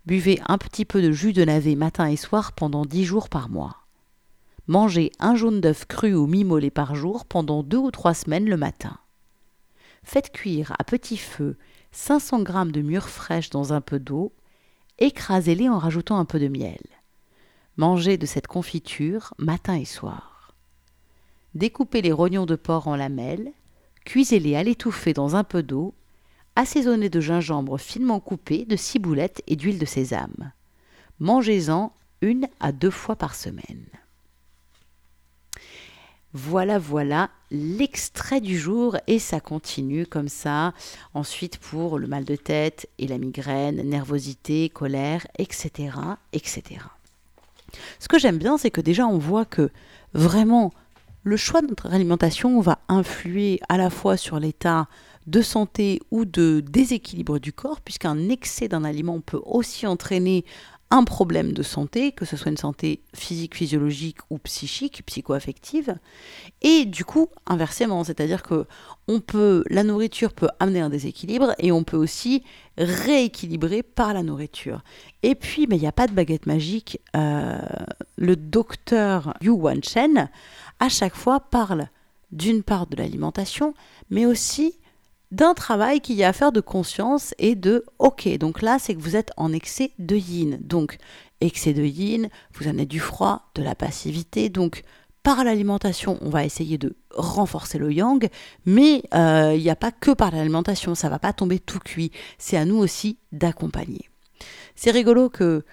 Buvez 0.05 0.41
un 0.47 0.57
petit 0.57 0.85
peu 0.85 1.01
de 1.01 1.11
jus 1.11 1.33
de 1.33 1.43
navet 1.45 1.75
matin 1.75 2.07
et 2.07 2.17
soir 2.17 2.51
pendant 2.51 2.85
10 2.85 3.05
jours 3.05 3.29
par 3.29 3.49
mois. 3.49 3.78
Mangez 4.69 5.11
un 5.17 5.33
jaune 5.33 5.61
d'œuf 5.61 5.85
cru 5.87 6.13
ou 6.13 6.27
mi-mollet 6.27 6.69
par 6.69 6.93
jour 6.93 7.25
pendant 7.25 7.63
2 7.63 7.75
ou 7.75 7.89
3 7.89 8.13
semaines 8.13 8.47
le 8.47 8.55
matin. 8.55 8.99
Faites 10.03 10.31
cuire 10.31 10.75
à 10.77 10.83
petit 10.83 11.17
feu 11.17 11.57
500 11.91 12.45
g 12.45 12.71
de 12.71 12.81
mûres 12.83 13.09
fraîches 13.09 13.49
dans 13.49 13.73
un 13.73 13.81
peu 13.81 13.97
d'eau, 13.97 14.31
écrasez-les 14.99 15.69
en 15.69 15.79
rajoutant 15.79 16.19
un 16.19 16.25
peu 16.25 16.39
de 16.39 16.49
miel. 16.49 16.83
Mangez 17.77 18.19
de 18.19 18.27
cette 18.27 18.45
confiture 18.45 19.33
matin 19.39 19.73
et 19.73 19.85
soir. 19.85 20.53
Découpez 21.55 22.03
les 22.03 22.11
rognons 22.11 22.45
de 22.45 22.55
porc 22.55 22.87
en 22.87 22.95
lamelles, 22.95 23.51
cuisez-les 24.05 24.55
à 24.55 24.61
l'étouffer 24.61 25.13
dans 25.13 25.35
un 25.35 25.43
peu 25.43 25.63
d'eau, 25.63 25.95
assaisonnez 26.55 27.09
de 27.09 27.19
gingembre 27.19 27.79
finement 27.79 28.19
coupé, 28.19 28.65
de 28.65 28.75
ciboulette 28.75 29.41
et 29.47 29.55
d'huile 29.55 29.79
de 29.79 29.85
sésame. 29.87 30.51
Mangez-en 31.17 31.91
une 32.21 32.47
à 32.59 32.71
deux 32.71 32.91
fois 32.91 33.15
par 33.15 33.33
semaine. 33.33 33.87
Voilà, 36.33 36.77
voilà 36.77 37.29
l'extrait 37.49 38.41
du 38.41 38.57
jour 38.57 38.97
et 39.07 39.17
ça 39.17 39.39
continue 39.39 40.05
comme 40.05 40.27
ça. 40.27 40.73
Ensuite 41.13 41.57
pour 41.57 41.97
le 41.97 42.07
mal 42.07 42.23
de 42.23 42.35
tête 42.35 42.87
et 42.99 43.07
la 43.07 43.17
migraine, 43.17 43.81
nervosité, 43.81 44.69
colère, 44.69 45.25
etc., 45.39 45.91
etc. 46.33 46.81
Ce 47.99 48.07
que 48.07 48.19
j'aime 48.19 48.37
bien, 48.37 48.57
c'est 48.57 48.71
que 48.71 48.81
déjà 48.81 49.07
on 49.07 49.17
voit 49.17 49.45
que 49.45 49.71
vraiment 50.13 50.71
le 51.23 51.37
choix 51.37 51.61
de 51.61 51.67
notre 51.67 51.87
alimentation 51.87 52.59
va 52.61 52.79
influer 52.87 53.59
à 53.67 53.77
la 53.77 53.89
fois 53.89 54.15
sur 54.15 54.39
l'état 54.39 54.87
de 55.27 55.41
santé 55.41 55.99
ou 56.11 56.25
de 56.25 56.63
déséquilibre 56.65 57.39
du 57.39 57.53
corps, 57.53 57.81
puisqu'un 57.81 58.29
excès 58.29 58.67
d'un 58.67 58.83
aliment 58.83 59.19
peut 59.19 59.41
aussi 59.45 59.85
entraîner 59.85 60.45
un 60.91 61.03
problème 61.03 61.53
de 61.53 61.61
santé, 61.61 62.11
que 62.11 62.25
ce 62.25 62.35
soit 62.35 62.49
une 62.49 62.57
santé 62.57 63.03
physique, 63.13 63.55
physiologique 63.55 64.17
ou 64.31 64.39
psychique, 64.39 65.03
psycho-affective, 65.05 65.95
et 66.61 66.85
du 66.85 67.05
coup 67.05 67.27
inversement, 67.45 68.03
c'est-à-dire 68.03 68.41
que 68.41 68.65
la 69.69 69.83
nourriture 69.83 70.33
peut 70.33 70.49
amener 70.59 70.81
un 70.81 70.89
déséquilibre 70.89 71.53
et 71.59 71.71
on 71.71 71.83
peut 71.83 71.97
aussi 71.97 72.43
rééquilibrer 72.77 73.83
par 73.83 74.13
la 74.13 74.23
nourriture. 74.23 74.81
Et 75.21 75.35
puis, 75.35 75.67
mais 75.67 75.77
il 75.77 75.81
n'y 75.81 75.87
a 75.87 75.91
pas 75.91 76.07
de 76.07 76.13
baguette 76.13 76.45
magique. 76.45 76.99
Euh, 77.15 77.59
le 78.17 78.35
docteur 78.35 79.35
Yu 79.41 79.49
Wan 79.49 79.83
Chen 79.83 80.29
à 80.79 80.89
chaque 80.89 81.15
fois 81.15 81.39
parle 81.39 81.87
d'une 82.31 82.63
part 82.63 82.87
de 82.87 82.95
l'alimentation, 82.95 83.73
mais 84.09 84.25
aussi 84.25 84.79
d'un 85.31 85.53
travail 85.53 86.01
qu'il 86.01 86.15
y 86.15 86.23
a 86.23 86.29
à 86.29 86.33
faire 86.33 86.51
de 86.51 86.61
conscience 86.61 87.33
et 87.37 87.55
de 87.55 87.85
ok, 87.99 88.27
donc 88.37 88.61
là 88.61 88.77
c'est 88.79 88.95
que 88.95 89.01
vous 89.01 89.15
êtes 89.15 89.31
en 89.37 89.53
excès 89.53 89.91
de 89.99 90.15
yin. 90.15 90.57
Donc 90.61 90.97
excès 91.41 91.73
de 91.73 91.83
yin, 91.83 92.29
vous 92.53 92.67
en 92.67 92.77
êtes 92.77 92.87
du 92.87 92.99
froid, 92.99 93.49
de 93.55 93.63
la 93.63 93.75
passivité, 93.75 94.49
donc 94.49 94.83
par 95.23 95.43
l'alimentation, 95.43 96.17
on 96.21 96.29
va 96.29 96.45
essayer 96.45 96.77
de 96.77 96.95
renforcer 97.11 97.77
le 97.77 97.91
yang, 97.91 98.29
mais 98.65 99.03
euh, 99.13 99.53
il 99.55 99.61
n'y 99.61 99.69
a 99.69 99.75
pas 99.75 99.91
que 99.91 100.11
par 100.11 100.31
l'alimentation, 100.31 100.95
ça 100.95 101.09
va 101.09 101.19
pas 101.19 101.33
tomber 101.33 101.59
tout 101.59 101.79
cuit. 101.79 102.11
C'est 102.37 102.57
à 102.57 102.65
nous 102.65 102.77
aussi 102.77 103.17
d'accompagner. 103.31 104.09
C'est 104.75 104.91
rigolo 104.91 105.29
que 105.29 105.65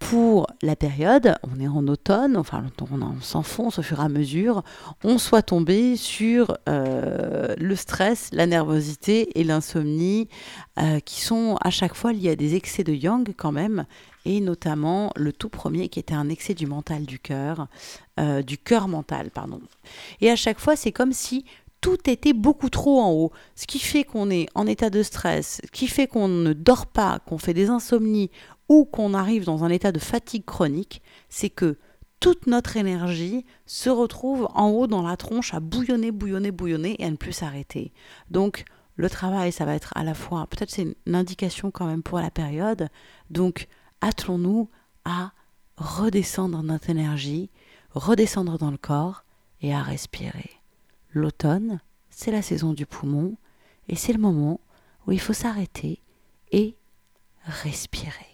pour 0.00 0.48
la 0.62 0.74
période, 0.76 1.36
on 1.42 1.60
est 1.60 1.68
en 1.68 1.86
automne, 1.86 2.36
enfin 2.36 2.64
on, 2.80 3.20
s'enfonce 3.20 3.78
au 3.78 3.82
fur 3.82 4.00
et 4.00 4.04
à 4.04 4.08
mesure, 4.08 4.64
on 5.04 5.18
soit 5.18 5.42
tombé 5.42 5.94
sur 5.94 6.56
euh, 6.68 7.54
le 7.58 7.76
stress, 7.76 8.30
la 8.32 8.46
nervosité 8.46 9.38
et 9.38 9.44
l'insomnie 9.44 10.28
euh, 10.78 10.98
qui 11.00 11.20
sont 11.20 11.56
à 11.60 11.70
chaque 11.70 11.94
fois 11.94 12.12
liés 12.12 12.30
à 12.30 12.36
des 12.36 12.56
excès 12.56 12.82
de 12.82 12.92
yang 12.92 13.32
quand 13.36 13.52
même, 13.52 13.84
et 14.24 14.40
notamment 14.40 15.12
le 15.16 15.32
tout 15.32 15.50
premier 15.50 15.88
qui 15.88 16.00
était 16.00 16.14
un 16.14 16.28
excès 16.28 16.54
du 16.54 16.66
mental 16.66 17.04
du 17.04 17.18
cœur, 17.18 17.68
euh, 18.18 18.42
du 18.42 18.58
cœur 18.58 18.88
mental, 18.88 19.30
pardon. 19.30 19.60
Et 20.20 20.30
à 20.30 20.36
chaque 20.36 20.58
fois, 20.58 20.76
c'est 20.76 20.92
comme 20.92 21.12
si 21.12 21.44
tout 21.80 22.10
était 22.10 22.32
beaucoup 22.32 22.68
trop 22.68 23.00
en 23.00 23.10
haut, 23.12 23.32
ce 23.54 23.66
qui 23.66 23.78
fait 23.78 24.04
qu'on 24.04 24.30
est 24.30 24.48
en 24.54 24.66
état 24.66 24.90
de 24.90 25.02
stress, 25.02 25.60
ce 25.64 25.70
qui 25.70 25.86
fait 25.86 26.06
qu'on 26.06 26.28
ne 26.28 26.52
dort 26.52 26.86
pas, 26.86 27.20
qu'on 27.20 27.38
fait 27.38 27.54
des 27.54 27.68
insomnies 27.68 28.30
ou 28.68 28.84
qu'on 28.84 29.14
arrive 29.14 29.44
dans 29.44 29.64
un 29.64 29.70
état 29.70 29.92
de 29.92 29.98
fatigue 29.98 30.44
chronique, 30.44 31.02
c'est 31.28 31.50
que 31.50 31.78
toute 32.20 32.46
notre 32.46 32.76
énergie 32.76 33.46
se 33.64 33.88
retrouve 33.88 34.46
en 34.54 34.68
haut 34.68 34.86
dans 34.86 35.02
la 35.02 35.16
tronche 35.16 35.54
à 35.54 35.60
bouillonner, 35.60 36.10
bouillonner, 36.10 36.50
bouillonner 36.50 36.96
et 36.98 37.06
à 37.06 37.10
ne 37.10 37.16
plus 37.16 37.32
s'arrêter. 37.32 37.92
Donc 38.30 38.64
le 38.96 39.08
travail, 39.08 39.50
ça 39.50 39.64
va 39.64 39.74
être 39.74 39.92
à 39.96 40.04
la 40.04 40.12
fois, 40.14 40.46
peut-être 40.46 40.70
c'est 40.70 40.94
une 41.06 41.14
indication 41.14 41.70
quand 41.70 41.86
même 41.86 42.02
pour 42.02 42.18
la 42.18 42.30
période, 42.30 42.88
donc 43.30 43.68
attelons-nous 44.02 44.68
à 45.06 45.32
redescendre 45.78 46.62
notre 46.62 46.90
énergie, 46.90 47.48
redescendre 47.92 48.58
dans 48.58 48.70
le 48.70 48.76
corps 48.76 49.24
et 49.62 49.72
à 49.74 49.82
respirer. 49.82 50.59
L'automne, 51.12 51.80
c'est 52.10 52.30
la 52.30 52.42
saison 52.42 52.72
du 52.72 52.86
poumon 52.86 53.36
et 53.88 53.96
c'est 53.96 54.12
le 54.12 54.18
moment 54.18 54.60
où 55.06 55.12
il 55.12 55.20
faut 55.20 55.32
s'arrêter 55.32 56.00
et 56.52 56.76
respirer. 57.44 58.26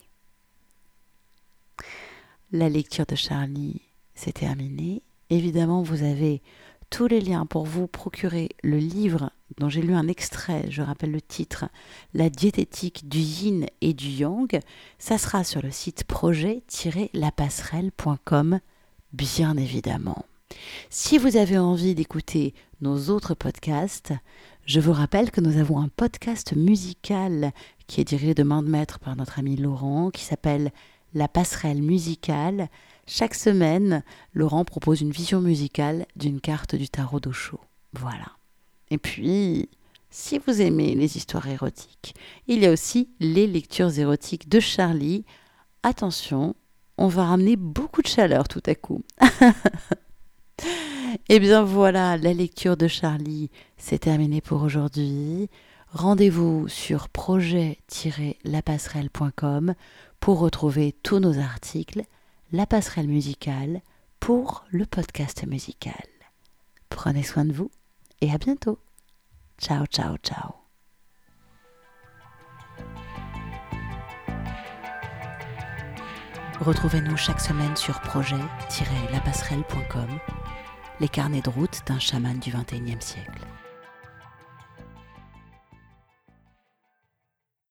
La 2.52 2.68
lecture 2.68 3.06
de 3.06 3.16
Charlie, 3.16 3.80
s'est 4.16 4.32
terminée. 4.32 5.02
Évidemment, 5.30 5.82
vous 5.82 6.02
avez 6.02 6.42
tous 6.90 7.06
les 7.06 7.20
liens 7.20 7.46
pour 7.46 7.64
vous 7.64 7.86
procurer 7.86 8.48
le 8.62 8.78
livre 8.78 9.30
dont 9.58 9.68
j'ai 9.68 9.82
lu 9.82 9.94
un 9.94 10.08
extrait, 10.08 10.64
je 10.70 10.82
rappelle 10.82 11.12
le 11.12 11.20
titre, 11.20 11.66
La 12.14 12.30
diététique 12.30 13.08
du 13.08 13.18
yin 13.18 13.66
et 13.80 13.94
du 13.94 14.08
yang. 14.08 14.58
Ça 14.98 15.18
sera 15.18 15.44
sur 15.44 15.62
le 15.62 15.70
site 15.70 16.02
projet-lapasserelle.com, 16.04 18.58
bien 19.12 19.56
évidemment. 19.56 20.24
Si 20.90 21.18
vous 21.18 21.36
avez 21.36 21.58
envie 21.58 21.94
d'écouter 21.94 22.54
nos 22.80 23.08
autres 23.08 23.34
podcasts, 23.34 24.12
je 24.66 24.80
vous 24.80 24.92
rappelle 24.92 25.30
que 25.30 25.40
nous 25.40 25.58
avons 25.58 25.80
un 25.80 25.88
podcast 25.88 26.54
musical 26.54 27.52
qui 27.86 28.00
est 28.00 28.04
dirigé 28.04 28.34
de 28.34 28.42
main 28.42 28.62
de 28.62 28.68
maître 28.68 28.98
par 28.98 29.16
notre 29.16 29.38
ami 29.38 29.56
Laurent, 29.56 30.10
qui 30.10 30.22
s'appelle 30.24 30.72
La 31.14 31.28
passerelle 31.28 31.82
musicale. 31.82 32.68
Chaque 33.06 33.34
semaine, 33.34 34.02
Laurent 34.34 34.64
propose 34.64 35.00
une 35.00 35.10
vision 35.10 35.40
musicale 35.40 36.06
d'une 36.16 36.40
carte 36.40 36.74
du 36.74 36.88
tarot 36.88 37.20
d'Osho. 37.20 37.60
Voilà. 37.94 38.26
Et 38.90 38.98
puis, 38.98 39.70
si 40.10 40.38
vous 40.38 40.60
aimez 40.60 40.94
les 40.94 41.16
histoires 41.16 41.48
érotiques, 41.48 42.14
il 42.46 42.58
y 42.58 42.66
a 42.66 42.72
aussi 42.72 43.08
les 43.20 43.46
lectures 43.46 43.98
érotiques 43.98 44.48
de 44.48 44.60
Charlie. 44.60 45.24
Attention, 45.82 46.54
on 46.98 47.08
va 47.08 47.24
ramener 47.26 47.56
beaucoup 47.56 48.02
de 48.02 48.08
chaleur 48.08 48.48
tout 48.48 48.62
à 48.66 48.74
coup. 48.74 49.02
Et 51.28 51.36
eh 51.36 51.40
bien 51.40 51.64
voilà, 51.64 52.16
la 52.16 52.32
lecture 52.32 52.76
de 52.76 52.86
Charlie, 52.86 53.50
c'est 53.76 53.98
terminé 53.98 54.40
pour 54.40 54.62
aujourd'hui. 54.62 55.50
Rendez-vous 55.90 56.68
sur 56.68 57.08
projet-lapasserelle.com 57.08 59.74
pour 60.20 60.38
retrouver 60.38 60.94
tous 61.02 61.18
nos 61.18 61.40
articles, 61.40 62.02
la 62.52 62.64
passerelle 62.64 63.08
musicale 63.08 63.80
pour 64.20 64.64
le 64.70 64.86
podcast 64.86 65.44
musical. 65.48 66.06
Prenez 66.90 67.24
soin 67.24 67.44
de 67.44 67.52
vous 67.52 67.72
et 68.20 68.30
à 68.30 68.38
bientôt. 68.38 68.78
Ciao, 69.58 69.84
ciao, 69.86 70.16
ciao. 70.18 70.52
Retrouvez-nous 76.60 77.16
chaque 77.16 77.40
semaine 77.40 77.74
sur 77.76 78.00
projet-lapasserelle.com, 78.00 80.20
les 81.00 81.08
carnets 81.08 81.42
de 81.42 81.50
route 81.50 81.82
d'un 81.86 81.98
chaman 81.98 82.38
du 82.38 82.50
XXIe 82.50 82.96
siècle. 83.00 83.46